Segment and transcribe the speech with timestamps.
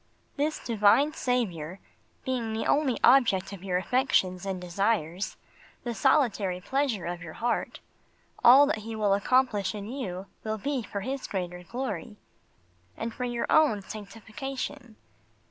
[0.35, 1.79] This Divine Saviour
[2.25, 5.37] being the only object of your affections and desires,
[5.83, 7.81] the solitary pleasure of your heart,
[8.43, 12.17] all that He will accomplish in you will be for His greater glory,
[12.97, 14.95] and for your own sanctification.